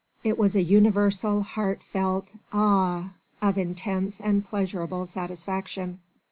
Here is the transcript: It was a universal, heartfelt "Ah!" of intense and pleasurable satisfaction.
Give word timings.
It 0.23 0.35
was 0.39 0.55
a 0.55 0.63
universal, 0.63 1.43
heartfelt 1.43 2.33
"Ah!" 2.51 3.11
of 3.39 3.55
intense 3.55 4.19
and 4.19 4.43
pleasurable 4.43 5.05
satisfaction. 5.05 5.99